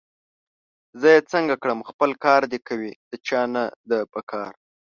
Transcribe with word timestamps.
زه 0.99 1.07
یې 1.15 1.27
څنګه 1.31 1.55
کړم! 1.61 1.79
خپل 1.89 2.11
کار 2.25 2.41
دي 2.51 2.59
کوي، 2.67 2.91
د 3.09 3.11
چا 3.27 3.41
نه 3.55 3.63
ده 3.89 3.99
پکار 4.13 4.51